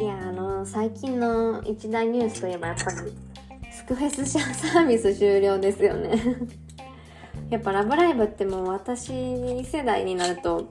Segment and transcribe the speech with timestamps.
[0.00, 3.12] いやあの最近の一大ニュースといえばやっぱり
[3.70, 6.20] スクフェスサービス終了ですよね。
[7.50, 10.68] やっぱ「ラブライブ!」ってもう私世代になると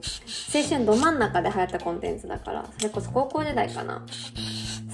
[0.54, 4.04] 青春ど真ん中で流行ったコンテンツだからそれこそ高校時代かな。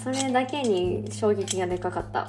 [0.02, 2.28] それだけに衝撃がでかかった。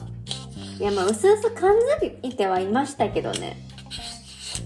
[0.79, 3.57] いやまあうすうす感づいてはいましたけどね。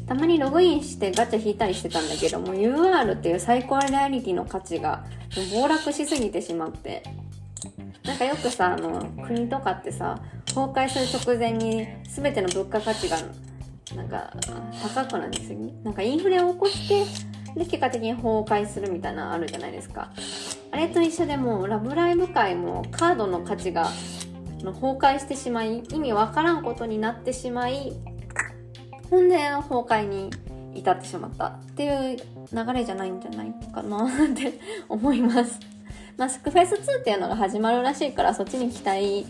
[0.08, 5.04] たまにログインしてガチャ引いたりしてたんだけども UR っていう最高レアリティの価値が
[5.52, 7.04] 暴落しすぎてしまって。
[8.04, 13.18] なんかよくさあの国とかってさ崩壊する直前に全ての物価価値が
[13.96, 14.34] なんか
[14.82, 15.74] 高くなりすぎ？
[15.84, 17.06] なんかインフレを起こして
[17.56, 20.12] で結果的に崩壊するみたいなあるじゃないですか。
[20.72, 23.90] あれと一緒でもラブライブ界もカードの価値が
[24.64, 27.94] 崩壊してしまい意味わからんことになってしまい
[29.10, 30.32] ほんで崩壊に
[30.74, 32.18] 至ってしまったっていう
[32.52, 34.60] 流れじゃないんじゃないかなって
[34.90, 35.60] 思います。
[36.18, 39.26] まあ、スクフェス2っていうのが始まるらしいからそっちに期待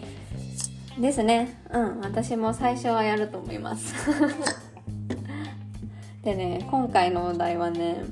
[1.00, 1.59] ですね。
[1.72, 3.94] うん私も最初はやると思います。
[6.23, 8.03] でね今回のお題はね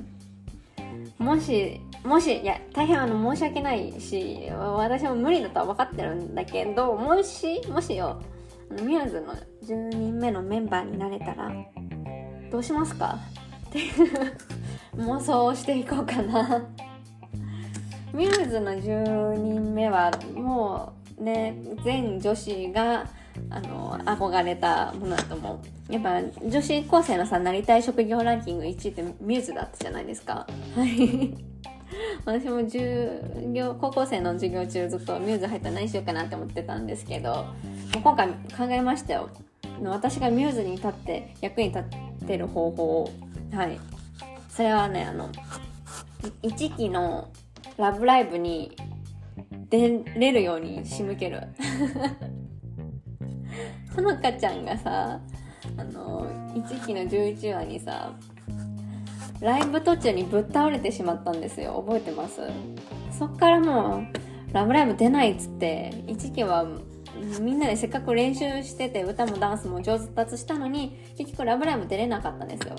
[1.18, 8.20] もしもしいや大変あの申し訳ないし私も無理だとは分かってるんだけどもしもしよ
[8.70, 11.50] ミューズの10人目のメンバーになれたら
[12.50, 13.18] どうしますか？
[13.68, 13.92] っていう
[15.02, 16.62] 妄想をしていこうかな。
[18.14, 23.06] ミューズの10人目はもうね全女子が
[23.50, 25.92] あの憧れたものだと思う。
[25.92, 30.46] やっぱ女子高生のさなりたい職業ランキング1位ってミューズだったじゃないですか。
[30.76, 31.34] はい。
[32.24, 32.84] 私も授
[33.52, 37.44] 業高校生の授業中ずっとミューズ入ったら何しようかなって思ってたんですけど
[38.02, 39.28] 今回考えましたよ。
[39.82, 43.10] 私がミューズに立って役に立ってる方法を。
[43.52, 43.80] はい。
[44.48, 45.28] それはねあの
[46.42, 47.28] 1期の
[47.76, 48.76] ラブライブに
[49.68, 51.40] 出れるように仕向ける
[53.94, 55.20] ほのかちゃんがさ
[55.76, 58.12] あの1期の11話にさ
[59.40, 62.40] ライブ途中にぶっ倒れてしまったんですよ覚えてます？
[63.18, 64.06] そっからもう
[64.54, 66.66] 「ラブライブ!」出ないっつって1期は
[67.40, 72.76] みんなでせっかく練習してて歌もダンスも上達したのに結局「ラブライブ!」出れなかったんですよ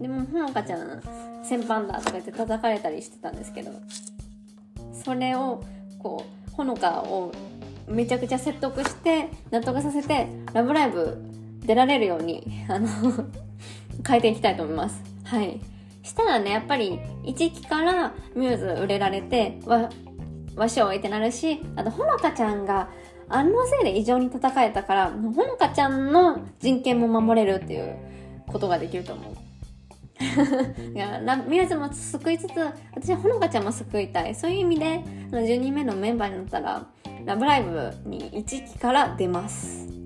[0.00, 1.02] でもほのかちゃん
[1.42, 3.70] 先輩だとか言って叩かれたりしてたんですけど
[5.02, 5.62] それを
[5.98, 7.32] こうほのかを
[7.88, 11.18] めちゃくちゃ説得して納得させて「ラブライブ!」
[11.64, 12.88] 出られるようにあの
[14.06, 15.60] 変えていきたいと思いますはい
[16.02, 19.90] したらねやっぱり1期からミューズ売れられてわ
[20.56, 22.88] 和尚ってなるしあとほのかちゃんが
[23.28, 27.94] あのせいで異常に戦えたからほのかちゃんの人権も守れるっていう
[28.48, 29.34] ことができると思う
[30.20, 32.50] いやミューズも救いつつ
[32.94, 35.00] 私はほのかちゃんも救いたいそういう意味で
[35.30, 36.86] 10人目のメンバーになったら
[37.24, 39.99] 「ラブライブ!」に1期から出ます